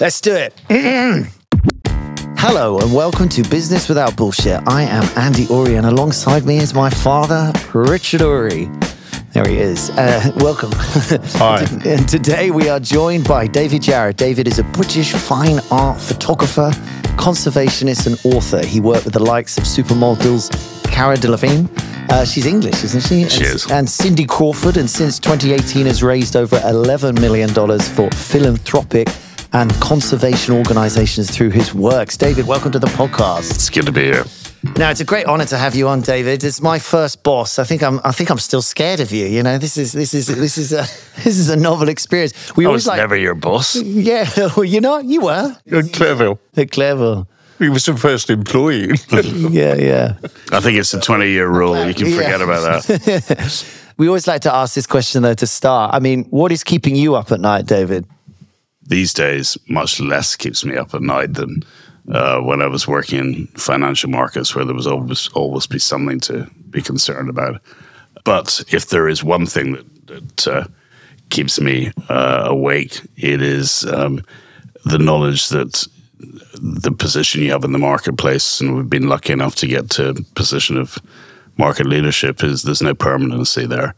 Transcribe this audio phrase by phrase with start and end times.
[0.00, 0.54] Let's do it.
[2.38, 4.66] Hello and welcome to Business Without Bullshit.
[4.66, 8.70] I am Andy Oury and alongside me is my father, Richard Oury.
[9.34, 9.90] There he is.
[9.90, 10.70] Uh, welcome.
[10.72, 11.66] Hi.
[11.84, 14.12] and today we are joined by David Yarrow.
[14.12, 16.70] David is a British fine art photographer,
[17.18, 18.64] conservationist, and author.
[18.64, 20.50] He worked with the likes of supermodels
[20.90, 21.68] Cara Delevingne.
[22.10, 23.28] Uh, she's English, isn't she?
[23.28, 23.70] She and, is.
[23.70, 29.08] And Cindy Crawford, and since 2018 has raised over $11 million for philanthropic
[29.52, 32.16] and conservation organizations through his works.
[32.16, 33.50] David, welcome to the podcast.
[33.50, 34.24] It's good to be here.
[34.76, 36.44] Now it's a great honor to have you on, David.
[36.44, 37.58] It's my first boss.
[37.58, 38.00] I think I'm.
[38.04, 39.26] I think I'm still scared of you.
[39.26, 40.82] You know, this is this is this is a
[41.24, 42.32] this is a novel experience.
[42.56, 43.74] We I always was like, never your boss.
[43.76, 44.28] yeah.
[44.56, 46.36] Well, you know, you were You're clever.
[46.70, 47.26] clever.
[47.58, 48.90] He was the first employee.
[49.12, 50.16] Yeah, yeah.
[50.52, 51.84] I think it's a 20 year rule.
[51.86, 52.16] You can Yeah.
[52.16, 53.64] forget about that.
[53.98, 55.92] We always like to ask this question though to start.
[55.94, 58.06] I mean, what is keeping you up at night, David?
[58.92, 61.62] These days, much less keeps me up at night than
[62.12, 66.20] uh, when I was working in financial markets, where there was always always be something
[66.20, 67.62] to be concerned about.
[68.24, 70.64] But if there is one thing that, that uh,
[71.30, 74.22] keeps me uh, awake, it is um,
[74.84, 75.88] the knowledge that
[76.60, 80.10] the position you have in the marketplace, and we've been lucky enough to get to
[80.10, 80.98] a position of
[81.56, 83.94] market leadership, is there's no permanency there.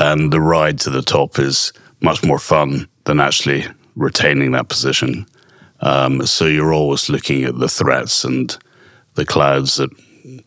[0.00, 5.26] And the ride to the top is much more fun than actually retaining that position.
[5.80, 8.56] Um, so you're always looking at the threats and
[9.14, 9.90] the clouds that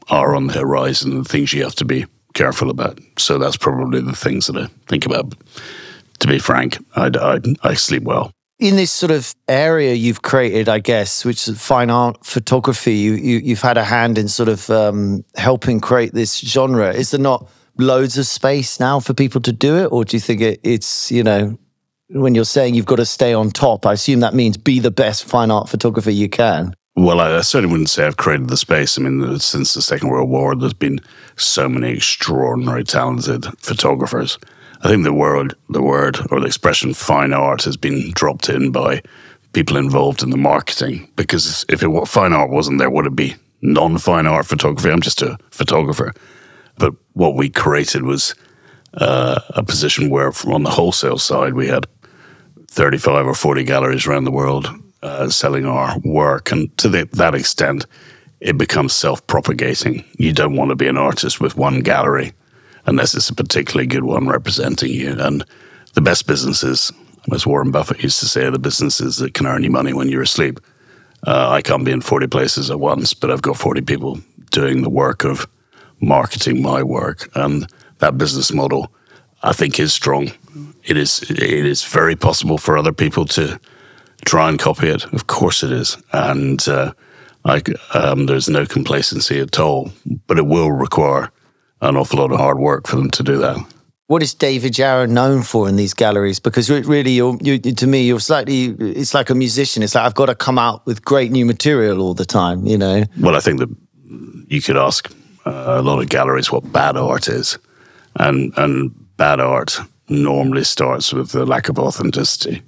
[0.09, 2.99] are on the horizon and things you have to be careful about.
[3.17, 5.35] So that's probably the things that I think about.
[6.19, 8.31] To be frank, I, I, I sleep well.
[8.59, 13.13] in this sort of area you've created, I guess, which is fine art photography, you,
[13.13, 16.91] you you've had a hand in sort of um, helping create this genre.
[16.93, 20.21] Is there not loads of space now for people to do it, or do you
[20.21, 21.57] think it, it's you know
[22.09, 23.85] when you're saying you've got to stay on top?
[23.85, 26.73] I assume that means be the best fine art photographer you can.
[26.95, 28.97] Well, I, I certainly wouldn't say I've created the space.
[28.97, 30.99] I mean, since the Second World War, there's been
[31.35, 34.39] so many extraordinary, talented photographers.
[34.81, 38.71] I think the word, the word or the expression "fine art" has been dropped in
[38.71, 39.01] by
[39.53, 41.09] people involved in the marketing.
[41.15, 44.89] Because if it fine art wasn't there, would it be non-fine art photography?
[44.89, 46.13] I'm just a photographer.
[46.77, 48.35] But what we created was
[48.93, 51.87] uh, a position where, on the wholesale side, we had
[52.69, 54.69] 35 or 40 galleries around the world
[55.01, 56.51] uh, selling our work.
[56.51, 57.85] And to the, that extent,
[58.39, 60.03] it becomes self propagating.
[60.17, 62.33] You don't want to be an artist with one gallery
[62.85, 65.15] unless it's a particularly good one representing you.
[65.19, 65.45] And
[65.93, 66.91] the best businesses,
[67.33, 70.09] as Warren Buffett used to say, are the businesses that can earn you money when
[70.09, 70.59] you're asleep.
[71.25, 74.19] Uh, I can't be in 40 places at once, but I've got 40 people
[74.51, 75.47] doing the work of
[75.99, 77.29] marketing my work.
[77.35, 77.67] And
[77.99, 78.91] that business model,
[79.43, 80.31] I think, is strong.
[80.83, 83.59] It is, it is very possible for other people to
[84.25, 85.05] try and copy it.
[85.13, 85.97] Of course it is.
[86.11, 86.93] And uh,
[87.45, 87.61] I,
[87.93, 89.91] um, there's no complacency at all,
[90.27, 91.31] but it will require
[91.81, 93.57] an awful lot of hard work for them to do that.
[94.07, 96.39] What is David Yarrow known for in these galleries?
[96.39, 98.67] Because really, you're, you, to me, you're slightly.
[98.79, 99.83] It's like a musician.
[99.83, 102.65] It's like I've got to come out with great new material all the time.
[102.65, 103.03] You know.
[103.19, 103.69] Well, I think that
[104.47, 105.11] you could ask
[105.45, 107.59] uh, a lot of galleries what bad art is,
[108.15, 109.77] and and bad art
[110.09, 112.61] normally starts with the lack of authenticity.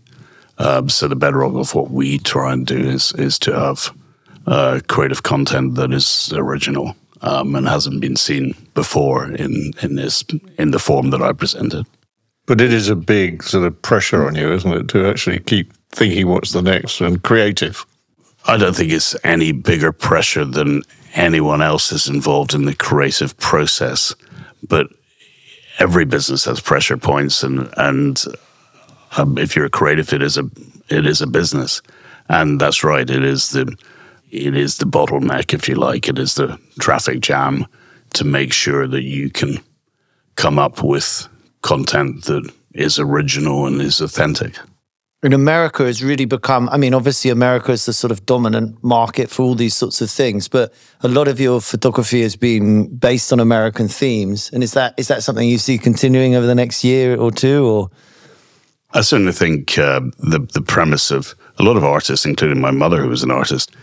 [0.57, 3.93] Um, so the bedrock of what we try and do is is to have
[4.45, 10.23] uh, creative content that is original um, and hasn't been seen before in in this
[10.57, 11.85] in the form that I presented.
[12.45, 15.71] But it is a big sort of pressure on you, isn't it, to actually keep
[15.91, 17.85] thinking what's the next and creative.
[18.45, 20.81] I don't think it's any bigger pressure than
[21.13, 24.15] anyone else is involved in the creative process.
[24.67, 24.87] But
[25.79, 28.23] every business has pressure points, and and
[29.17, 30.49] um, if you're a creative, it is a
[30.89, 31.81] it is a business,
[32.29, 33.09] and that's right.
[33.09, 33.75] It is the
[34.31, 36.07] it is the bottleneck, if you like.
[36.07, 37.65] It is the traffic jam
[38.13, 39.57] to make sure that you can
[40.35, 41.27] come up with
[41.61, 44.57] content that is original and is authentic.
[45.21, 49.29] And America has really become, I mean, obviously, America is the sort of dominant market
[49.29, 53.33] for all these sorts of things, but a lot of your photography has been based
[53.33, 54.49] on American themes.
[54.53, 57.65] And is that is that something you see continuing over the next year or two?
[57.67, 57.89] Or
[58.93, 63.01] I certainly think uh, the the premise of a lot of artists, including my mother,
[63.01, 63.75] who was an artist,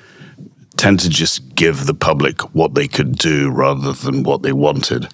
[0.78, 5.08] tend to just give the public what they could do rather than what they wanted,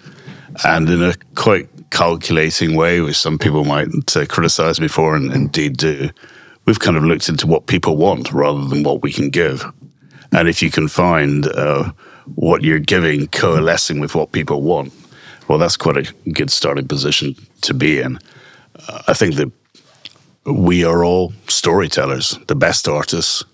[0.64, 5.33] and in a quite calculating way, which some people might uh, criticize me for, and
[5.33, 6.11] indeed do.
[6.65, 9.65] We've kind of looked into what people want rather than what we can give,
[10.33, 11.93] and if you can find uh,
[12.35, 14.93] what you're giving coalescing with what people want,
[15.47, 18.19] well, that's quite a good starting position to be in.
[18.88, 19.53] Uh, I think that
[20.45, 22.38] we are all storytellers.
[22.47, 23.45] The best artists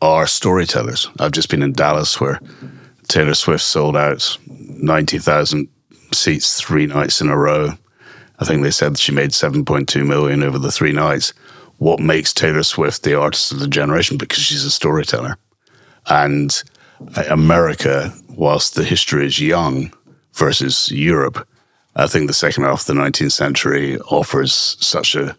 [0.00, 1.08] are storytellers.
[1.18, 2.40] I've just been in Dallas where
[3.08, 5.68] Taylor Swift sold out 90,000
[6.12, 7.72] seats three nights in a row.
[8.38, 11.32] I think they said she made 7.2 million over the three nights.
[11.78, 14.16] What makes Taylor Swift the artist of the generation?
[14.16, 15.36] Because she's a storyteller.
[16.06, 16.62] And
[17.28, 19.92] America, whilst the history is young
[20.34, 21.46] versus Europe,
[21.96, 25.36] I think the second half of the 19th century offers such a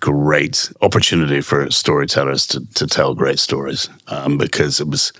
[0.00, 5.12] great opportunity for storytellers to, to tell great stories um, because it was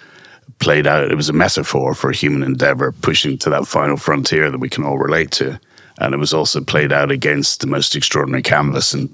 [0.59, 4.59] played out, it was a metaphor for human endeavor pushing to that final frontier that
[4.59, 5.61] we can all relate to.
[5.99, 9.09] And it was also played out against the most extraordinary canvas in,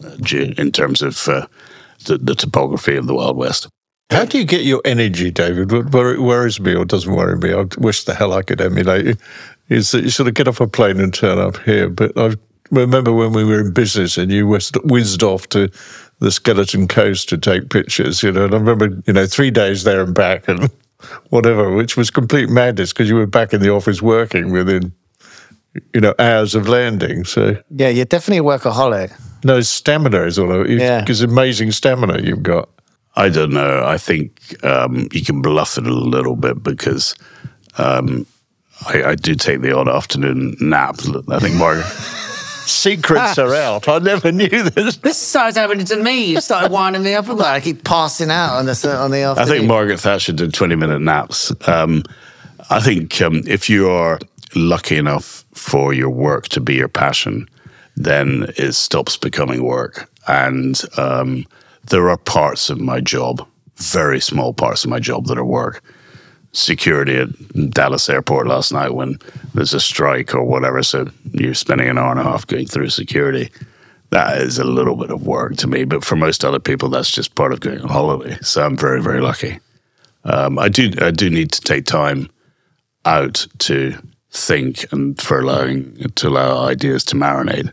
[0.58, 1.46] in terms of uh,
[2.04, 3.68] the, the topography of the Wild West.
[4.10, 5.72] How do you get your energy, David?
[5.72, 9.16] What worries me or doesn't worry me, I wish the hell I could emulate you,
[9.70, 11.88] is that you sort of get off a plane and turn up here.
[11.88, 12.34] But I
[12.70, 15.70] remember when we were in business and you whizzed off to
[16.20, 19.84] the Skeleton Coast to take pictures, you know, and I remember, you know, three days
[19.84, 20.70] there and back and
[21.30, 24.92] whatever, which was complete madness because you were back in the office working within,
[25.92, 27.24] you know, hours of landing.
[27.24, 29.12] So yeah, you're definitely a workaholic.
[29.44, 30.70] No, stamina is all over.
[30.70, 31.00] Yeah.
[31.00, 32.68] Because amazing stamina you've got.
[33.16, 33.84] I don't know.
[33.84, 37.14] I think um, you can bluff it a little bit because
[37.78, 38.26] um,
[38.86, 40.96] I, I, do take the odd afternoon nap.
[41.28, 41.86] I think Margaret.
[42.66, 43.88] Secrets are out.
[43.88, 44.96] I never knew this.
[44.96, 46.26] This started happening to me.
[46.26, 47.46] You started winding me up about.
[47.46, 49.52] I keep passing out on the on the afternoon.
[49.52, 51.52] I think Margaret Thatcher did twenty minute naps.
[51.68, 52.02] Um,
[52.70, 54.18] I think um, if you are
[54.54, 57.48] lucky enough for your work to be your passion,
[57.96, 60.10] then it stops becoming work.
[60.26, 61.46] And um,
[61.90, 63.46] there are parts of my job,
[63.76, 65.82] very small parts of my job that are work.
[66.54, 69.18] Security at Dallas Airport last night when
[69.54, 72.88] there's a strike or whatever, so you're spending an hour and a half going through
[72.88, 73.50] security.
[74.10, 77.10] That is a little bit of work to me, but for most other people, that's
[77.10, 78.38] just part of going on holiday.
[78.40, 79.58] So I'm very, very lucky.
[80.22, 82.30] Um, I do, I do need to take time
[83.04, 83.94] out to
[84.30, 87.72] think and for allowing to allow ideas to marinate.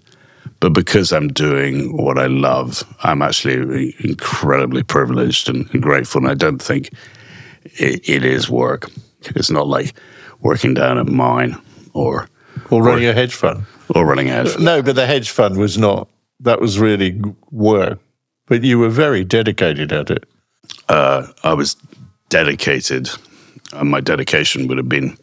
[0.60, 6.22] But because I'm doing what I love, I'm actually incredibly privileged and, grateful.
[6.22, 6.92] And I don't think
[7.64, 8.90] it, it is work.
[9.22, 9.94] It's not like
[10.42, 11.56] working down at mine
[11.94, 12.28] or
[12.70, 14.66] or running or, a hedge fund or running a hedge fund.
[14.66, 16.10] No, but the hedge fund was not.
[16.40, 17.22] That was really
[17.52, 18.00] work.
[18.48, 20.26] But you were very dedicated at it.
[20.90, 21.76] Uh, I was
[22.30, 23.10] dedicated.
[23.74, 25.18] And my dedication would have been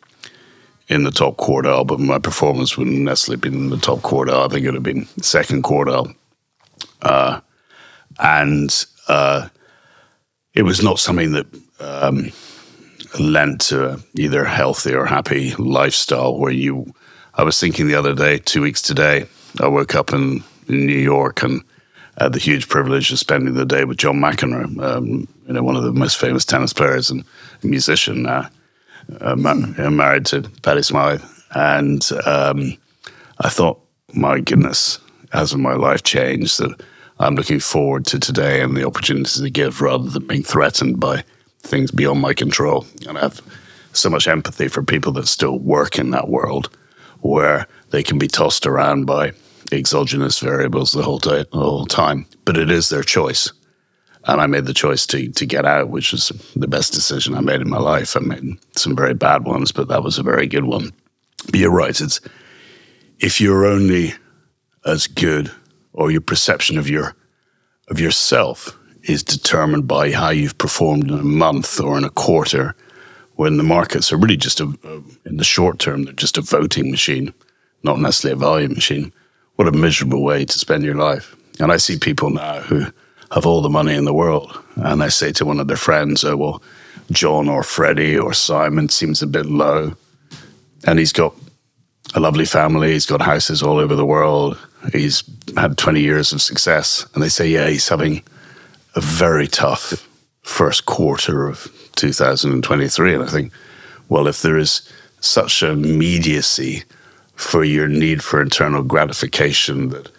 [0.88, 4.46] in the top quartile, but my performance wouldn't necessarily been in the top quartile.
[4.46, 6.14] I think it would have been second quartile.
[7.02, 7.40] Uh,
[8.18, 9.48] and uh,
[10.54, 11.46] it was not something that
[11.80, 12.32] um,
[13.18, 16.92] lent to either healthy or happy lifestyle where you.
[17.34, 19.26] I was thinking the other day, two weeks today,
[19.60, 21.62] I woke up in, in New York and
[22.18, 25.76] had the huge privilege of spending the day with John McEnroe, um, you know, one
[25.76, 27.24] of the most famous tennis players and
[27.62, 28.26] musician.
[28.26, 28.48] Uh,
[29.20, 32.76] uh, ma- married to Patty Smyth, and um,
[33.40, 33.80] I thought,
[34.12, 34.98] my goodness,
[35.32, 36.58] hasn't my life changed?
[36.58, 36.80] That
[37.18, 41.24] I'm looking forward to today and the opportunities to give rather than being threatened by
[41.60, 42.86] things beyond my control.
[43.06, 43.40] And I have
[43.92, 46.70] so much empathy for people that still work in that world
[47.20, 49.32] where they can be tossed around by
[49.72, 53.52] exogenous variables the whole, the whole time, but it is their choice
[54.28, 57.40] and I made the choice to to get out, which was the best decision I
[57.40, 58.16] made in my life.
[58.16, 58.44] I made
[58.76, 60.92] some very bad ones, but that was a very good one.
[61.46, 61.98] But you're right.
[61.98, 62.20] It's
[63.18, 64.14] if you're only
[64.84, 65.50] as good,
[65.92, 67.16] or your perception of your
[67.88, 68.77] of yourself
[69.08, 72.74] is determined by how you've performed in a month or in a quarter,
[73.36, 74.64] when the markets are really just a,
[75.24, 77.32] in the short term, they're just a voting machine,
[77.82, 79.12] not necessarily a value machine.
[79.56, 81.36] What a miserable way to spend your life.
[81.60, 82.86] And I see people now who
[83.32, 84.56] have all the money in the world.
[84.76, 86.62] And they say to one of their friends, oh, well,
[87.10, 89.94] John or Freddie or Simon seems a bit low.
[90.84, 91.34] And he's got
[92.14, 92.92] a lovely family.
[92.92, 94.58] He's got houses all over the world.
[94.92, 95.24] He's
[95.56, 97.06] had 20 years of success.
[97.14, 98.22] And they say, yeah, he's having
[98.98, 100.08] a very tough
[100.42, 103.14] first quarter of 2023.
[103.14, 103.52] And I think,
[104.08, 106.82] well, if there is such a immediacy
[107.36, 110.10] for your need for internal gratification that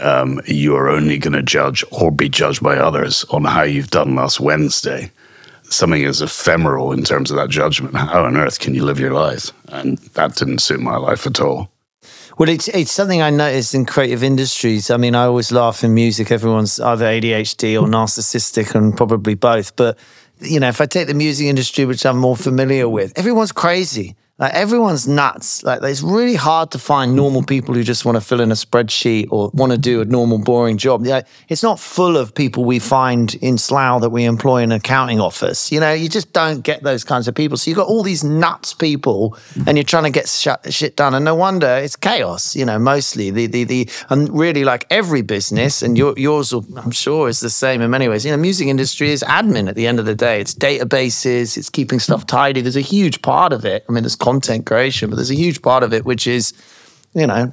[0.00, 3.90] um, you are only going to judge or be judged by others on how you've
[3.90, 5.10] done last Wednesday.
[5.64, 7.96] Something is ephemeral in terms of that judgment.
[7.96, 9.50] How on earth can you live your life?
[9.68, 11.68] And that didn't suit my life at all.
[12.36, 14.90] Well, it's it's something I noticed in creative industries.
[14.90, 16.32] I mean, I always laugh in music.
[16.32, 17.92] Everyone's either ADHD or mm.
[17.92, 19.76] narcissistic, and probably both.
[19.76, 19.96] But
[20.40, 24.16] you know, if I take the music industry, which I'm more familiar with, everyone's crazy.
[24.36, 25.62] Like everyone's nuts.
[25.62, 28.54] Like it's really hard to find normal people who just want to fill in a
[28.54, 31.06] spreadsheet or want to do a normal boring job.
[31.06, 34.78] Yeah, it's not full of people we find in Slough that we employ in an
[34.78, 35.70] accounting office.
[35.70, 37.56] You know, you just don't get those kinds of people.
[37.56, 39.38] So you've got all these nuts people,
[39.68, 41.14] and you're trying to get sh- shit done.
[41.14, 42.56] And no wonder it's chaos.
[42.56, 46.66] You know, mostly the the the and really like every business, and your, yours, will,
[46.76, 48.24] I'm sure, is the same in many ways.
[48.24, 50.40] You know, music industry is admin at the end of the day.
[50.40, 51.56] It's databases.
[51.56, 52.62] It's keeping stuff tidy.
[52.62, 53.84] There's a huge part of it.
[53.88, 56.54] I mean, there's content creation, but there's a huge part of it which is,
[57.12, 57.50] you know,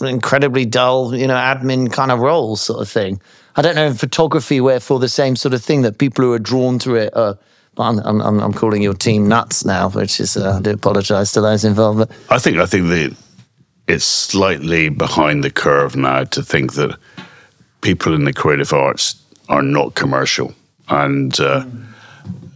[0.00, 3.20] incredibly dull, you know, admin kind of role sort of thing.
[3.54, 6.32] I don't know in photography, where for the same sort of thing that people who
[6.32, 7.38] are drawn to it are.
[7.80, 11.40] I'm, I'm, I'm calling your team nuts now, which is uh, I do apologise to
[11.40, 11.98] those involved.
[12.00, 13.16] But I think I think that
[13.86, 16.98] it's slightly behind the curve now to think that
[17.80, 19.14] people in the creative arts
[19.48, 20.52] are not commercial,
[20.88, 21.87] and uh, mm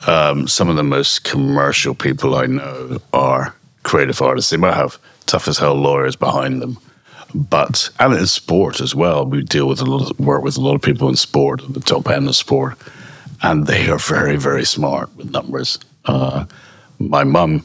[0.06, 4.50] um, some of the most commercial people I know are creative artists.
[4.50, 6.78] They might have tough as hell lawyers behind them,
[7.34, 9.24] but and in sport as well.
[9.24, 11.80] We deal with a lot of work with a lot of people in sport the
[11.80, 12.76] top end of sport,
[13.42, 15.78] and they are very very smart with numbers.
[16.04, 16.44] Uh,
[16.98, 17.64] my mum,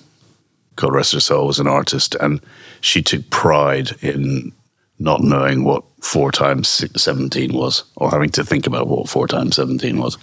[0.76, 2.42] God rest her soul, was an artist, and
[2.82, 4.52] she took pride in
[5.00, 9.56] not knowing what four times seventeen was, or having to think about what four times
[9.56, 10.18] seventeen was.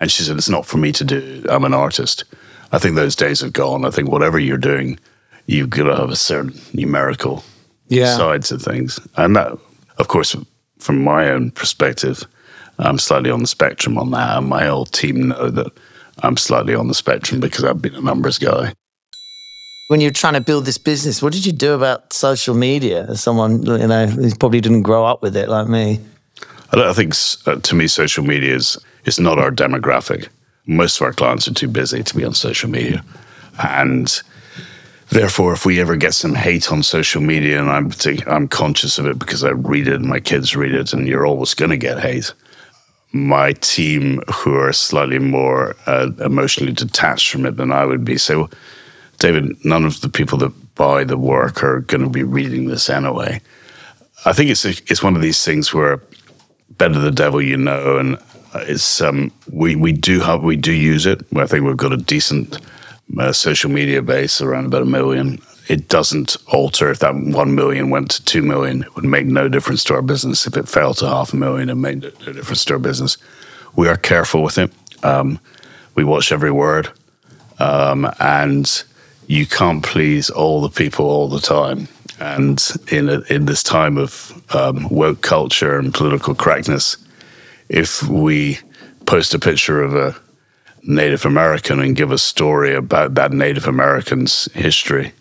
[0.00, 1.44] And she said, It's not for me to do.
[1.48, 2.24] I'm an artist.
[2.72, 3.84] I think those days have gone.
[3.84, 4.98] I think whatever you're doing,
[5.46, 7.44] you've got to have a certain numerical
[7.88, 8.16] yeah.
[8.16, 8.98] sides of things.
[9.16, 9.56] And that,
[9.98, 10.34] of course,
[10.78, 12.24] from my own perspective,
[12.78, 14.38] I'm slightly on the spectrum on that.
[14.38, 15.72] And my whole team know that
[16.22, 18.72] I'm slightly on the spectrum because I've been a numbers guy.
[19.88, 23.22] When you're trying to build this business, what did you do about social media as
[23.22, 26.00] someone, you know, who probably didn't grow up with it like me?
[26.72, 27.14] I think
[27.46, 30.28] uh, to me, social media is is not our demographic.
[30.66, 33.04] Most of our clients are too busy to be on social media.
[33.62, 34.10] And
[35.10, 37.92] therefore, if we ever get some hate on social media, and I'm,
[38.26, 41.26] I'm conscious of it because I read it and my kids read it, and you're
[41.26, 42.32] always going to get hate.
[43.12, 48.18] My team, who are slightly more uh, emotionally detached from it than I would be,
[48.18, 48.50] say, well,
[49.18, 52.90] David, none of the people that buy the work are going to be reading this
[52.90, 53.40] anyway.
[54.24, 56.00] I think it's a, it's one of these things where
[56.70, 58.18] better the devil you know, and
[58.54, 61.20] it's um, we we do have we do use it.
[61.36, 62.58] I think we've got a decent
[63.18, 65.40] uh, social media base around about a million.
[65.68, 68.82] It doesn't alter if that one million went to two million.
[68.82, 70.46] It would make no difference to our business.
[70.46, 73.16] If it fell to half a million, it made no difference to our business.
[73.76, 74.72] We are careful with it.
[75.02, 75.40] Um,
[75.94, 76.90] we watch every word,
[77.58, 78.84] um, and
[79.26, 81.88] you can't please all the people all the time.
[82.20, 86.96] And in a, in this time of um, woke culture and political correctness,
[87.74, 88.56] if we
[89.04, 90.14] post a picture of a
[90.84, 95.12] Native American and give a story about that Native American's history,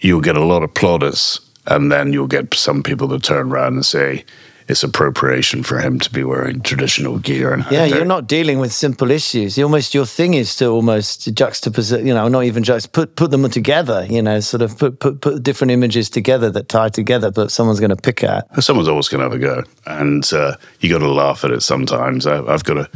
[0.00, 3.72] you'll get a lot of plaudits, and then you'll get some people to turn around
[3.72, 4.22] and say,
[4.68, 7.52] it's appropriation for him to be wearing traditional gear.
[7.52, 9.56] And yeah, you're not dealing with simple issues.
[9.56, 13.30] You almost your thing is to almost juxtapose, you know, not even just put put
[13.30, 14.06] them together.
[14.08, 17.80] You know, sort of put put, put different images together that tie together, but someone's
[17.80, 18.46] going to pick at.
[18.62, 21.62] Someone's always going to have a go, and uh, you got to laugh at it
[21.62, 22.26] sometimes.
[22.26, 22.90] I, I've got a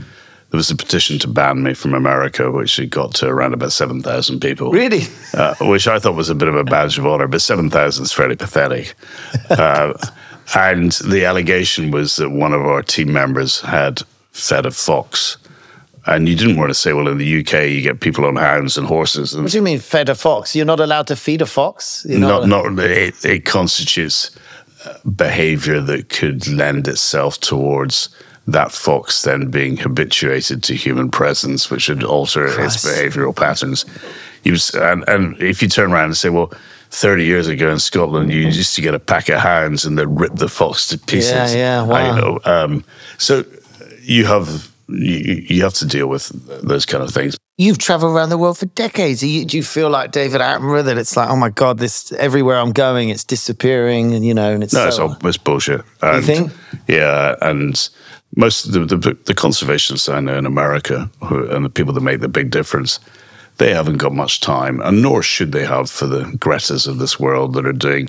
[0.51, 4.41] there was a petition to ban me from America, which got to around about 7,000
[4.41, 4.73] people.
[4.73, 5.03] Really?
[5.33, 8.13] Uh, which I thought was a bit of a badge of honor, but 7,000 is
[8.13, 8.95] fairly pathetic.
[9.49, 9.95] Uh,
[10.55, 14.03] and the allegation was that one of our team members had
[14.33, 15.37] fed a fox.
[16.07, 18.79] And you didn't want to say, well, in the UK, you get people on hounds
[18.79, 19.35] and horses.
[19.35, 20.57] And what do you mean, fed a fox?
[20.57, 22.05] You're not allowed to feed a fox?
[22.09, 24.37] You're not, not, not it, it constitutes
[24.87, 28.09] uh, behavior that could lend itself towards
[28.47, 32.85] that fox then being habituated to human presence, which would alter Christ.
[32.85, 33.85] its behavioral patterns.
[34.45, 36.53] Was, and, and if you turn around and say, well,
[36.91, 40.07] 30 years ago in Scotland, you used to get a pack of hounds and they'd
[40.07, 41.55] rip the fox to pieces.
[41.55, 41.97] Yeah, yeah, wow.
[41.97, 42.41] I know.
[42.45, 42.85] Um,
[43.19, 43.45] so
[44.03, 46.29] you have you, you have to deal with
[46.63, 47.37] those kind of things.
[47.59, 49.21] You've traveled around the world for decades.
[49.21, 52.11] Do you, do you feel like David Attenborough that it's like, oh my god, this
[52.13, 54.89] everywhere I'm going, it's disappearing, and you know, and it's no, so...
[54.89, 55.83] it's all it's bullshit.
[56.03, 56.53] And, you think?
[56.89, 57.89] Yeah, and
[58.37, 62.01] most of the, the, the conservationists I know in America who, and the people that
[62.01, 62.99] make the big difference
[63.61, 67.21] they haven't got much time, and nor should they have for the Gretas of this
[67.21, 68.09] world that are doing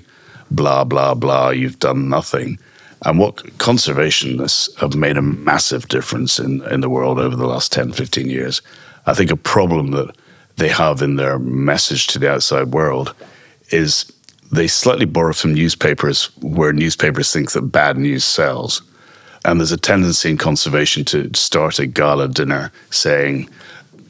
[0.50, 2.58] blah, blah, blah, you've done nothing.
[3.04, 7.70] And what conservationists have made a massive difference in, in the world over the last
[7.70, 8.62] 10, 15 years.
[9.04, 10.16] I think a problem that
[10.56, 13.14] they have in their message to the outside world
[13.68, 14.10] is
[14.52, 18.80] they slightly borrow from newspapers where newspapers think that bad news sells.
[19.44, 23.50] And there's a tendency in conservation to start a gala dinner saying,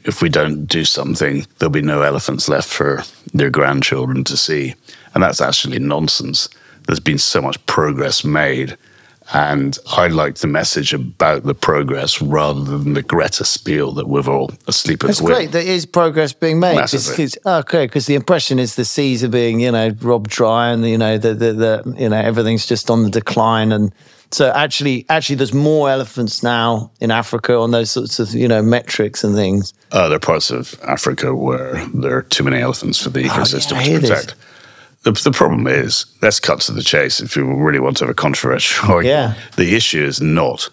[0.05, 4.75] if we don't do something, there'll be no elephants left for their grandchildren to see.
[5.13, 6.49] And that's actually nonsense.
[6.87, 8.77] There's been so much progress made.
[9.33, 14.27] And I like the message about the progress rather than the Greta spiel that we're
[14.27, 15.35] all asleep at the wheel.
[15.35, 15.51] great.
[15.53, 16.77] There is progress being made.
[16.77, 20.71] It's, okay, because oh, the impression is the seas are being, you know, robbed dry,
[20.71, 23.93] and you know, the, the, the you know everything's just on the decline, and
[24.33, 28.61] so actually, actually, there's more elephants now in Africa on those sorts of you know
[28.61, 29.73] metrics and things.
[29.91, 33.79] There are parts of Africa where there are too many elephants for the ecosystem Oh,
[33.79, 34.09] I to this.
[34.09, 34.35] protect.
[35.03, 38.11] The, the problem is, let's cut to the chase if you really want to have
[38.11, 39.05] a controversial argument.
[39.37, 39.43] Yeah.
[39.57, 40.69] The issue is not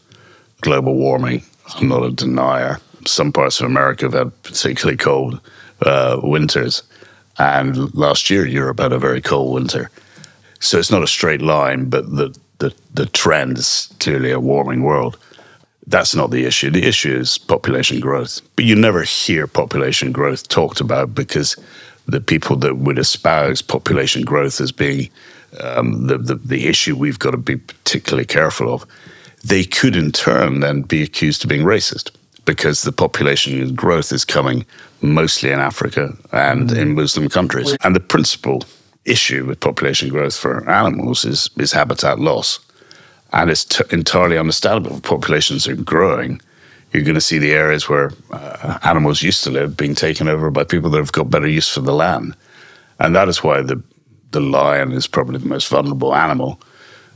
[0.61, 1.43] global warming.
[1.75, 2.79] I'm not a denier.
[3.07, 5.41] Some parts of America have had particularly cold
[5.83, 6.83] uh, winters.
[7.39, 9.91] And last year, Europe had a very cold winter.
[10.61, 14.83] So it's not a straight line, but the, the, the trend is clearly a warming
[14.83, 15.19] world.
[15.87, 16.71] That's not the issue.
[16.71, 18.41] The issue is population growth.
[18.55, 21.57] But you never hear population growth talked about because
[22.07, 25.11] the people that would espouse population growth as being
[25.61, 28.87] um, the, the, the issue we've got to be particularly careful of,
[29.43, 32.11] they could in turn then be accused of being racist
[32.45, 34.67] because the population growth is coming
[35.01, 37.77] mostly in Africa and in Muslim countries.
[37.83, 38.63] And the principal
[39.05, 42.59] issue with population growth for animals is, is habitat loss.
[43.33, 44.97] And it's t- entirely understandable.
[44.97, 46.41] If populations are growing,
[46.93, 50.51] you're going to see the areas where uh, animals used to live being taken over
[50.51, 52.35] by people that have got better use for the land.
[52.99, 53.83] And that is why the,
[54.33, 56.61] the lion is probably the most vulnerable animal,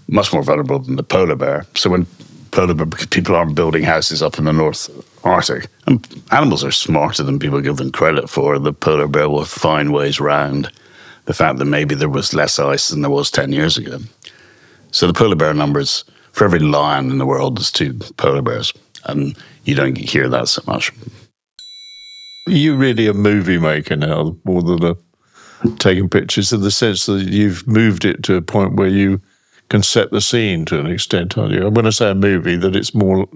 [0.09, 1.67] much more vulnerable than the polar bear.
[1.75, 2.07] So when
[2.53, 4.88] polar bear, people aren't building houses up in the North
[5.25, 9.45] Arctic, and animals are smarter than people give them credit for, the polar bear will
[9.45, 10.71] find ways round
[11.26, 13.99] the fact that maybe there was less ice than there was 10 years ago.
[14.90, 18.73] So the polar bear numbers for every lion in the world, there's two polar bears,
[19.04, 20.93] and you don't hear that so much.
[22.47, 24.97] You're you really a movie maker now more than a
[25.78, 29.21] taking pictures in the sense that you've moved it to a point where you
[29.71, 31.66] can set the scene to an extent, aren't you?
[31.66, 33.26] And when I say a movie, that it's more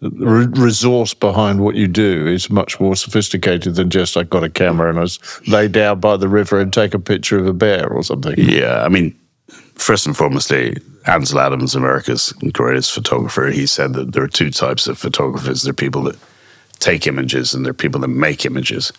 [0.00, 4.50] re- resource behind what you do is much more sophisticated than just I got a
[4.50, 7.52] camera and I was lay down by the river and take a picture of a
[7.52, 8.34] bear or something.
[8.36, 9.18] Yeah, I mean,
[9.74, 14.50] first and foremostly, eh, Ansel Adams, America's greatest photographer, he said that there are two
[14.50, 15.62] types of photographers.
[15.62, 16.18] There are people that
[16.78, 18.92] take images and there are people that make images.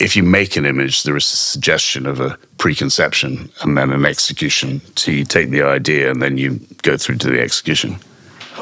[0.00, 4.04] If you make an image, there is a suggestion of a preconception and then an
[4.04, 4.80] execution.
[4.96, 8.00] So you take the idea and then you go through to the execution.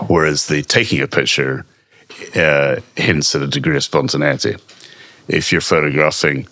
[0.09, 1.64] Whereas the taking a picture
[2.35, 4.57] uh, hints at a degree of spontaneity.
[5.28, 6.46] If you're photographing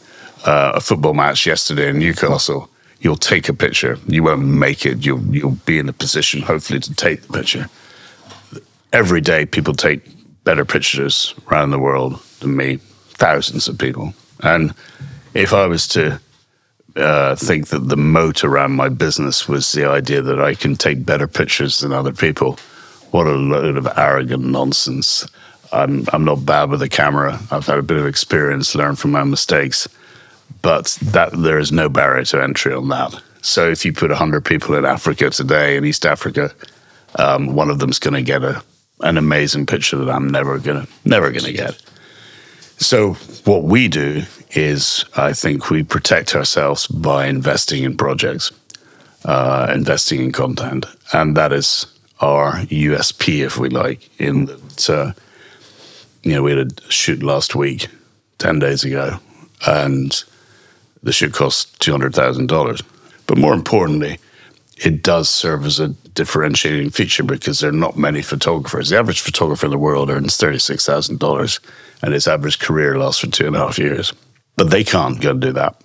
[0.47, 3.99] uh, a football match yesterday in Newcastle, you'll take a picture.
[4.07, 5.05] You won't make it.
[5.05, 7.69] You'll you'll be in a position, hopefully, to take the picture.
[8.93, 10.03] Every day, people take
[10.45, 12.77] better pictures around the world than me.
[13.11, 14.15] Thousands of people.
[14.43, 14.75] And
[15.35, 16.21] if I was to
[16.97, 21.05] uh, think that the moat around my business was the idea that I can take
[21.05, 22.59] better pictures than other people,
[23.11, 25.27] what a load of arrogant nonsense.
[25.73, 27.39] I'm, I'm not bad with a camera.
[27.51, 29.89] I've had a bit of experience, learned from my mistakes,
[30.63, 33.15] but that there is no barrier to entry on that.
[33.43, 36.53] So if you put 100 people in Africa today, in East Africa,
[37.17, 38.63] um, one of them's going to get a,
[39.01, 41.81] an amazing picture that I'm never going to never going to get.
[42.79, 48.53] So what we do is, I think we protect ourselves by investing in projects,
[49.25, 51.87] uh, investing in content, and that is
[52.21, 54.09] our USP, if we like.
[54.21, 55.13] In that, uh,
[56.23, 57.89] you know, we had a shoot last week,
[58.39, 59.19] ten days ago,
[59.67, 60.23] and
[61.03, 62.83] the shoot cost two hundred thousand dollars.
[63.27, 64.19] But more importantly,
[64.77, 68.89] it does serve as a differentiating feature because there are not many photographers.
[68.89, 71.61] The average photographer in the world earns thirty-six thousand dollars,
[72.03, 74.13] and his average career lasts for two and a half years.
[74.57, 75.81] But they can't go and do that,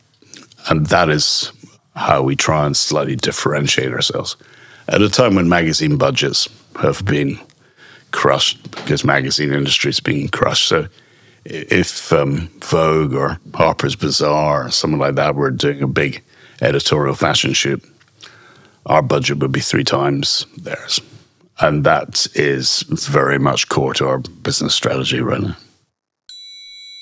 [0.69, 1.51] and that is
[1.95, 4.35] how we try and slightly differentiate ourselves.
[4.87, 6.47] At a time when magazine budgets
[6.79, 7.39] have been
[8.11, 10.87] crushed because magazine industry is being crushed, so
[11.45, 16.23] if um, Vogue or Harper's Bazaar or someone like that were doing a big
[16.61, 17.83] editorial fashion shoot,
[18.85, 20.99] our budget would be three times theirs.
[21.59, 25.55] And that is very much core to our business strategy right now.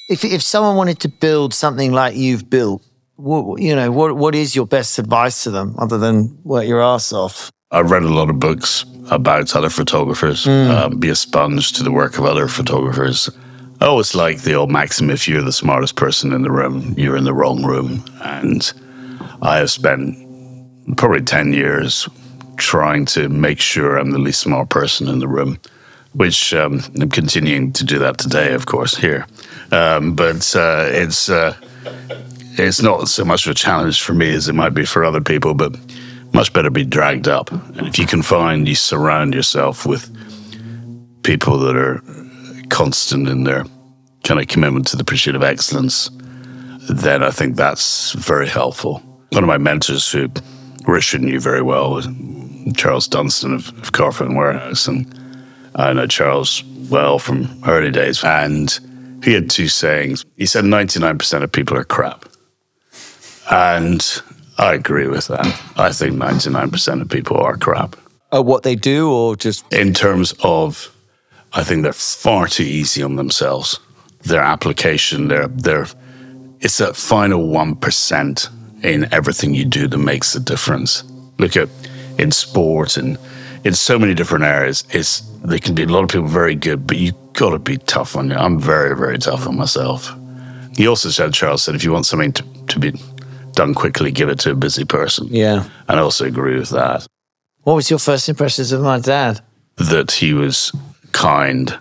[0.09, 2.83] If if someone wanted to build something like you've built,
[3.15, 6.81] what, you know, what what is your best advice to them other than work your
[6.81, 7.49] ass off?
[7.73, 11.91] I've read a lot of books about other photographers, um, be a sponge to the
[11.91, 13.29] work of other photographers.
[13.81, 17.17] I always like the old maxim if you're the smartest person in the room, you're
[17.17, 18.05] in the wrong room.
[18.21, 18.71] And
[19.41, 20.15] I have spent
[20.97, 22.07] probably 10 years
[22.57, 25.59] trying to make sure I'm the least smart person in the room
[26.13, 29.25] which um, I'm continuing to do that today, of course, here.
[29.71, 31.55] Um, but uh, it's uh,
[32.55, 35.21] it's not so much of a challenge for me as it might be for other
[35.21, 35.75] people, but
[36.33, 37.51] much better be dragged up.
[37.51, 40.09] And if you can find you surround yourself with
[41.23, 42.01] people that are
[42.69, 43.65] constant in their
[44.23, 46.09] kind of commitment to the pursuit of excellence,
[46.89, 48.99] then I think that's very helpful.
[49.29, 50.29] One of my mentors, who
[50.85, 52.07] Richard knew very well, was
[52.75, 55.07] Charles Dunstone of, of Carphone Warehouse, and
[55.75, 58.79] I know Charles well from early days, and
[59.23, 60.25] he had two sayings.
[60.37, 62.25] He said 99% of people are crap.
[63.49, 64.01] And
[64.57, 65.45] I agree with that.
[65.77, 67.95] I think 99% of people are crap.
[68.33, 70.95] Uh, what they do, or just In terms of,
[71.53, 73.79] I think they're far too easy on themselves.
[74.21, 75.87] Their application, their, their,
[76.59, 78.49] it's that final 1%
[78.83, 81.03] in everything you do that makes the difference.
[81.39, 81.69] Look at
[82.17, 83.17] in sport and
[83.63, 86.85] in so many different areas, it's, there can be a lot of people very good,
[86.85, 88.35] but you got to be tough on you.
[88.35, 90.11] I'm very, very tough on myself.
[90.75, 92.93] He also said, Charles said, if you want something to, to be
[93.55, 95.27] done quickly, give it to a busy person.
[95.31, 95.63] yeah.
[95.87, 97.05] And I also agree with that,
[97.63, 99.41] What was your first impressions of my dad?
[99.77, 100.71] that he was
[101.13, 101.77] kind,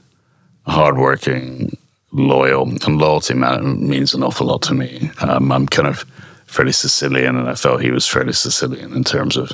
[0.66, 1.76] hardworking,
[2.12, 5.11] loyal, and loyalty man, means an awful lot to me.
[5.20, 6.04] Um, I'm kind of
[6.46, 9.52] fairly Sicilian, and I felt he was fairly Sicilian in terms of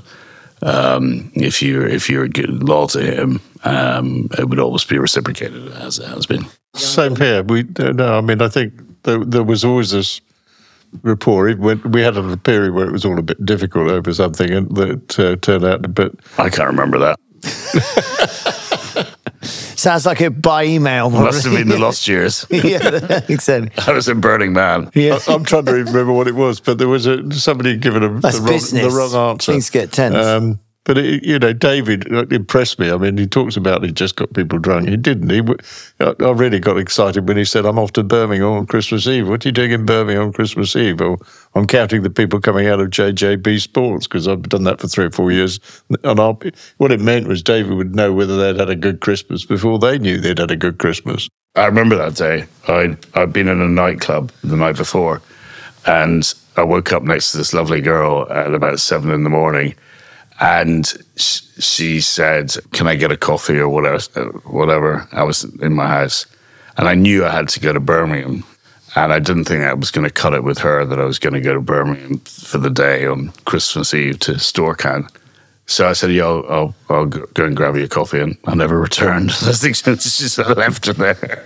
[0.62, 5.68] um, if you if you're good, loyal to him, um, it would always be reciprocated
[5.72, 6.46] as it has been.
[6.74, 7.42] Same here.
[7.42, 8.18] We no.
[8.18, 8.72] I mean, I think
[9.04, 10.20] there, there was always this
[11.02, 11.48] rapport.
[11.48, 14.74] It we had a period where it was all a bit difficult over something, and
[14.76, 16.18] that uh, turned out a bit.
[16.38, 17.18] I can't remember that.
[19.78, 21.08] Sounds like it by email.
[21.08, 21.84] Must have been the probably.
[21.84, 22.44] lost years.
[22.50, 23.70] yeah, exactly.
[23.86, 24.90] I was in Burning Man.
[24.92, 25.20] Yeah.
[25.28, 28.02] I, am trying to remember what it was, but there was a, somebody had given
[28.02, 29.52] a, the, wrong, the wrong answer.
[29.52, 30.16] Things get tense.
[30.16, 32.90] Um, but it, you know, David uh, impressed me.
[32.90, 34.88] I mean, he talks about he just got people drunk.
[34.88, 35.28] He didn't.
[35.28, 35.42] He,
[36.00, 39.28] I I really got excited when he said, "I'm off to Birmingham on Christmas Eve."
[39.28, 41.02] What are you doing in Birmingham on Christmas Eve?
[41.02, 41.18] Or
[41.54, 45.04] I'm counting the people coming out of JJB Sports because I've done that for three
[45.04, 45.60] or four years.
[46.04, 46.40] And I'll,
[46.78, 49.98] what it meant was David would know whether they'd had a good Christmas before they
[49.98, 51.28] knew they'd had a good Christmas.
[51.54, 52.46] I remember that day.
[52.66, 55.20] I'd, I'd been in a nightclub the night before,
[55.84, 59.74] and I woke up next to this lovely girl at about seven in the morning,
[60.40, 63.98] and she said, "Can I get a coffee or whatever?"
[64.44, 65.08] Whatever.
[65.12, 66.26] I was in my house,
[66.76, 68.44] and I knew I had to go to Birmingham,
[68.94, 71.18] and I didn't think I was going to cut it with her that I was
[71.18, 75.08] going to go to Birmingham for the day on Christmas Eve to Storecan.
[75.66, 78.54] So I said, "Yeah, I'll, I'll, I'll go and grab you a coffee," and I
[78.54, 79.30] never returned.
[79.42, 81.44] I think she just left her there.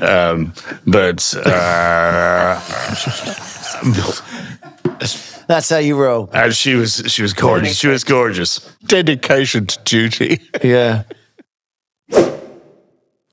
[0.00, 0.52] Um,
[0.84, 2.60] but uh,
[5.48, 6.28] That's how you roll.
[6.32, 7.76] and she was she was gorgeous.
[7.76, 8.60] She was gorgeous.
[8.86, 10.40] Dedication to duty.
[10.62, 11.02] Yeah.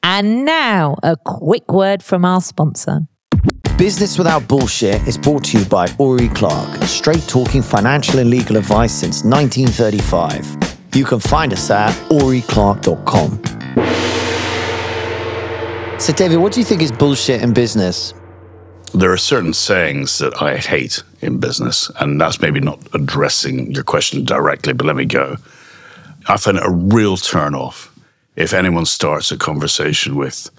[0.01, 3.01] And now, a quick word from our sponsor.
[3.77, 8.57] Business Without Bullshit is brought to you by Oury Clark, straight talking financial and legal
[8.57, 10.57] advice since 1935.
[10.95, 13.41] You can find us at ouryclark.com.
[15.99, 18.13] So, David, what do you think is bullshit in business?
[18.93, 23.83] There are certain sayings that I hate in business, and that's maybe not addressing your
[23.83, 25.37] question directly, but let me go.
[26.27, 27.89] I find it a real turn off
[28.39, 30.49] if anyone starts a conversation with,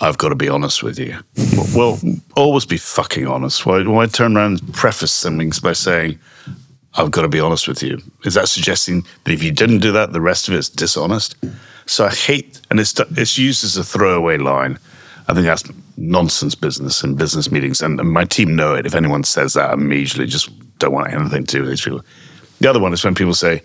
[0.00, 1.18] I've got to be honest with you.
[1.76, 2.00] well,
[2.34, 3.66] always be fucking honest.
[3.66, 6.18] Why, why turn around and preface things by saying,
[6.94, 8.00] I've got to be honest with you?
[8.24, 11.36] Is that suggesting that if you didn't do that, the rest of it's dishonest?
[11.84, 14.78] So I hate, and it's, it's used as a throwaway line.
[15.30, 15.62] I think that's
[15.96, 17.80] nonsense business in business meetings.
[17.80, 18.84] And my team know it.
[18.84, 22.00] If anyone says that, I immediately just don't want anything to do with these people.
[22.58, 23.62] The other one is when people say,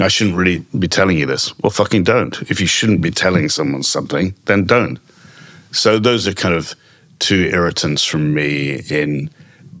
[0.00, 1.58] I shouldn't really be telling you this.
[1.58, 2.40] Well, fucking don't.
[2.42, 5.00] If you shouldn't be telling someone something, then don't.
[5.72, 6.74] So those are kind of
[7.18, 9.28] two irritants from me in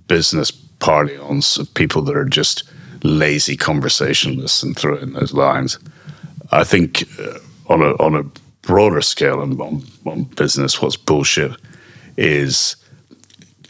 [0.08, 2.64] business parlance of people that are just
[3.04, 5.78] lazy conversationalists and throw in those lines.
[6.50, 8.24] I think uh, on a on a
[8.68, 11.52] broader scale and on, on business, what's bullshit
[12.18, 12.76] is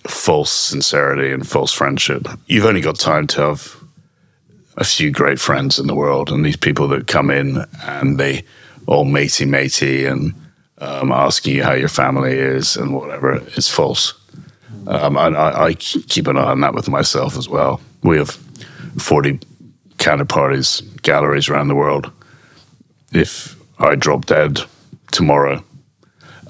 [0.08, 2.26] false sincerity and false friendship.
[2.46, 3.76] You've only got time to have
[4.76, 8.42] a few great friends in the world, and these people that come in and they
[8.86, 10.34] all matey matey and
[10.78, 14.14] um, asking you how your family is and whatever is false.
[14.88, 17.80] Um, and I, I keep an eye on that with myself as well.
[18.02, 18.30] We have
[18.98, 19.38] 40
[19.98, 22.10] counterparties, galleries around the world.
[23.12, 24.60] If I drop dead
[25.10, 25.62] tomorrow,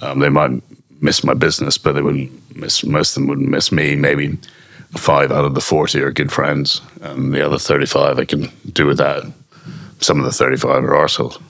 [0.03, 0.63] um, they might
[1.01, 3.97] miss my business, but they wouldn't miss, most of them wouldn't miss me.
[3.97, 4.37] Maybe
[4.97, 8.87] five out of the 40 are good friends, and the other 35 I can do
[8.87, 9.25] without.
[10.01, 11.41] Some of the 35 are arseholes.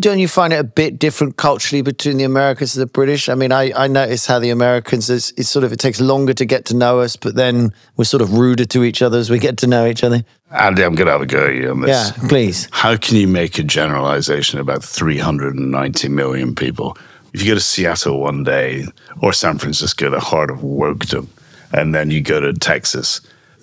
[0.00, 3.28] Don't you find it a bit different culturally between the Americans and the British?
[3.28, 6.34] I mean, I, I notice how the Americans is it's sort of it takes longer
[6.34, 9.30] to get to know us, but then we're sort of ruder to each other as
[9.30, 10.24] we get to know each other.
[10.50, 12.10] Andy, I'm going to have a go at you on this.
[12.10, 12.68] Yeah, please.
[12.72, 16.98] How can you make a generalization about 390 million people?
[17.32, 18.86] If you go to Seattle one day
[19.22, 21.28] or San Francisco, the heart of wokedom,
[21.72, 23.20] and then you go to Texas,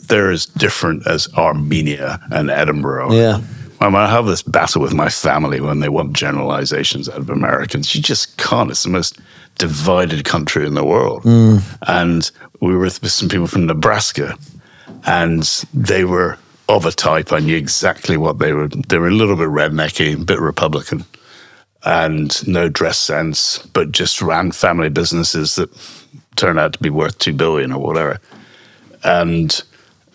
[0.08, 3.14] they're as different as Armenia and Edinburgh.
[3.14, 3.42] Yeah.
[3.82, 7.30] I, mean, I have this battle with my family when they want generalizations out of
[7.30, 7.94] Americans.
[7.96, 8.70] You just can't.
[8.70, 9.20] It's the most
[9.58, 11.24] divided country in the world.
[11.88, 12.30] And
[12.62, 14.38] we were with some people from Nebraska,
[15.06, 16.38] and they were
[16.70, 17.34] of a type.
[17.34, 18.68] I knew exactly what they were.
[18.68, 21.04] They were a little bit rednecky, a bit Republican,
[21.84, 25.70] and no dress sense, but just ran family businesses that
[26.36, 28.20] turned out to be worth two billion or whatever.
[29.04, 29.60] And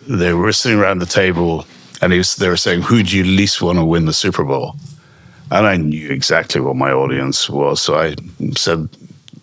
[0.07, 1.65] they were sitting around the table,
[2.01, 4.43] and he was, they were saying, "Who do you least want to win the Super
[4.43, 4.75] Bowl?"
[5.51, 8.15] And I knew exactly what my audience was, so I
[8.55, 8.89] said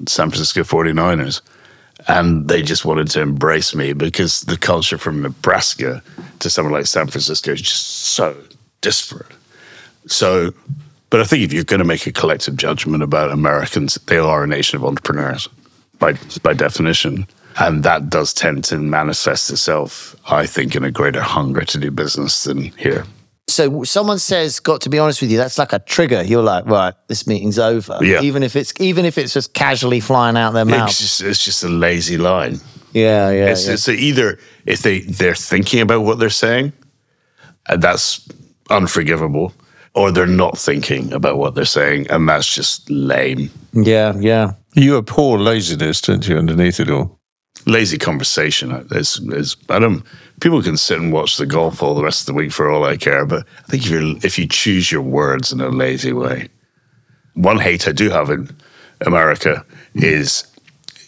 [0.06, 1.40] San Francisco 49ers.
[2.06, 6.02] And they just wanted to embrace me because the culture from Nebraska
[6.40, 8.36] to somewhere like San Francisco is just so
[8.82, 9.32] disparate.
[10.06, 10.52] So,
[11.08, 14.44] but I think if you're going to make a collective judgment about Americans, they are
[14.44, 15.48] a nation of entrepreneurs
[15.98, 17.26] by by definition,
[17.58, 21.90] and that does tend to manifest itself, I think, in a greater hunger to do
[21.90, 23.04] business than here.
[23.46, 26.22] So someone says, "Got to be honest with you," that's like a trigger.
[26.22, 28.22] You're like, "Right, this meeting's over." Yeah.
[28.22, 30.88] Even if it's even if it's just casually flying out their It's mouth.
[30.88, 32.58] just it's just a lazy line.
[32.92, 33.50] Yeah, yeah.
[33.50, 33.74] It's, yeah.
[33.74, 36.72] it's either if they they're thinking about what they're saying,
[37.68, 38.26] and that's
[38.70, 39.52] unforgivable,
[39.94, 43.50] or they're not thinking about what they're saying, and that's just lame.
[43.74, 44.52] yeah, yeah.
[44.74, 47.20] You abhor laziness, don't you, underneath it all?
[47.66, 50.04] Lazy conversation is is I don't
[50.40, 52.84] people can sit and watch the golf all the rest of the week for all
[52.84, 56.12] I care, but I think if you if you choose your words in a lazy
[56.12, 56.48] way,
[57.34, 58.54] one hate I do have in
[59.00, 59.64] America
[59.94, 60.46] is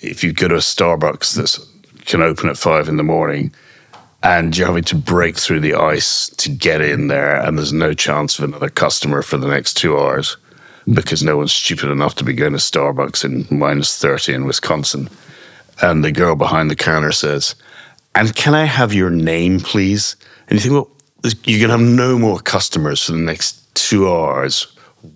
[0.03, 3.53] if you go to a Starbucks that can open at five in the morning
[4.23, 7.95] and you're having to break through the ice to get in there and there's no
[7.95, 10.37] chance of another customer for the next two hours
[10.93, 15.09] because no one's stupid enough to be going to Starbucks in minus 30 in Wisconsin.
[15.83, 17.55] And the girl behind the counter says,
[18.15, 20.17] And can I have your name, please?
[20.49, 20.91] And you think, Well,
[21.45, 24.67] you're going to have no more customers for the next two hours.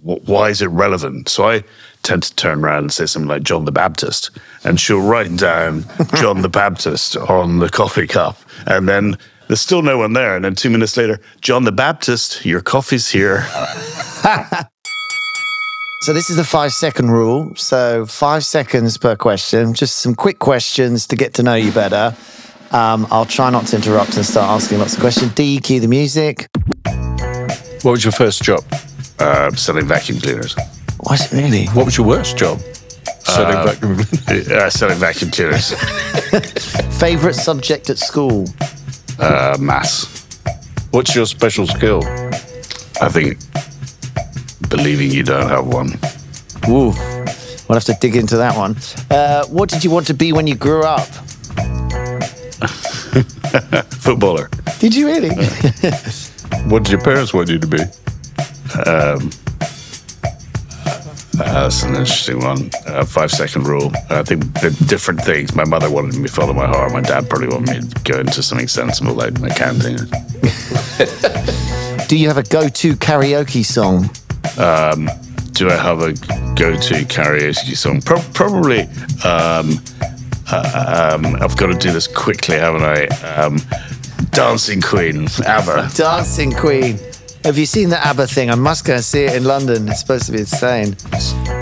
[0.02, 1.28] Why is it relevant?
[1.28, 1.64] So I
[2.02, 4.30] tend to turn around and say something like John the Baptist.
[4.64, 8.38] And she'll write down John the Baptist on the coffee cup.
[8.66, 9.18] And then
[9.48, 10.36] there's still no one there.
[10.36, 13.46] And then two minutes later, John the Baptist, your coffee's here.
[16.02, 17.54] So this is the five second rule.
[17.56, 19.74] So five seconds per question.
[19.74, 22.16] Just some quick questions to get to know you better.
[22.70, 25.34] Um, I'll try not to interrupt and start asking lots of questions.
[25.34, 26.48] D, cue the music.
[27.82, 28.64] What was your first job?
[29.18, 30.56] Uh, selling vacuum cleaners.
[31.00, 31.66] Was it really?
[31.66, 32.60] What was your worst job?
[33.18, 33.98] Selling vacuum.
[34.26, 35.74] Uh, selling vacuum cleaners.
[36.98, 38.46] Favorite subject at school?
[39.18, 40.26] Uh, mass.
[40.92, 42.02] What's your special skill?
[43.02, 43.36] I think
[44.70, 45.92] believing you don't have one.
[46.68, 46.92] Ooh,
[47.68, 48.76] we'll have to dig into that one.
[49.10, 51.06] Uh, what did you want to be when you grew up?
[54.00, 54.48] Footballer.
[54.78, 55.30] Did you really?
[56.68, 57.78] What did your parents want you to be?
[58.74, 59.18] Uh,
[61.32, 62.70] that's an interesting one.
[62.86, 63.90] Uh, five second rule.
[64.10, 64.52] I think
[64.86, 65.54] different things.
[65.54, 66.92] My mother wanted me to follow my heart.
[66.92, 69.96] My dad probably wanted me to go into something sensible like accounting.
[72.08, 74.10] Do you have a go to karaoke song?
[74.56, 76.12] Do I have a
[76.54, 78.00] go to karaoke song?
[78.00, 78.82] Pro- probably.
[79.24, 79.80] Um,
[80.52, 83.06] uh, um, I've got to do this quickly, haven't I?
[83.34, 83.58] Um,
[84.30, 85.90] Dancing Queen, ABBA.
[85.94, 86.98] Dancing Queen.
[87.44, 88.50] Have you seen the ABBA thing?
[88.50, 89.88] I must go and see it in London.
[89.88, 90.96] It's supposed to be insane.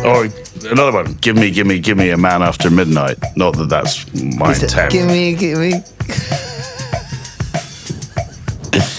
[0.04, 0.28] Or
[0.70, 1.14] another one.
[1.20, 3.16] Give me, give me, give me a man after midnight.
[3.36, 4.92] Not that that's my Is it, intent.
[4.92, 5.72] give me, give me.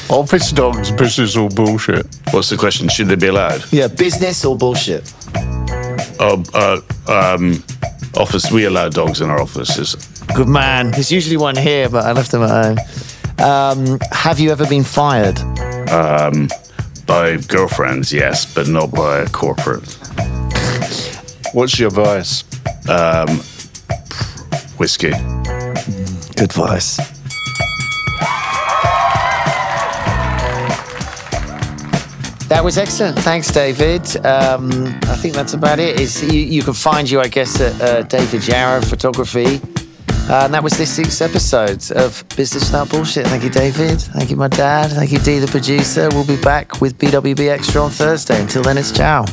[0.09, 2.05] Office dogs, business or bullshit?
[2.31, 2.87] What's the question?
[2.89, 3.63] Should they be allowed?
[3.71, 5.13] Yeah, business or bullshit?
[6.19, 7.63] Oh, uh, um,
[8.15, 8.51] office.
[8.51, 9.95] We allow dogs in our offices.
[10.35, 10.91] Good man.
[10.91, 12.77] There's usually one here, but I left them at home.
[13.39, 15.39] Um, have you ever been fired?
[15.89, 16.49] Um,
[17.07, 19.87] By girlfriends, yes, but not by a corporate.
[21.53, 22.43] What's your vice?
[24.77, 25.11] Whiskey.
[25.11, 26.99] Good advice.
[32.49, 33.19] That was excellent.
[33.19, 34.01] Thanks, David.
[34.25, 34.71] Um,
[35.03, 35.99] I think that's about it.
[35.99, 39.61] Is you, you can find you, I guess, at uh, David Yarrow Photography.
[40.29, 43.27] Uh, and that was this week's episode of Business Without Bullshit.
[43.27, 44.01] Thank you, David.
[44.01, 44.91] Thank you, my dad.
[44.91, 46.09] Thank you, Dee, the producer.
[46.11, 48.41] We'll be back with BWB Extra on Thursday.
[48.41, 49.25] Until then, it's ciao.